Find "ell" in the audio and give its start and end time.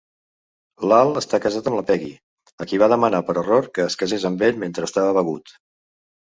4.49-4.59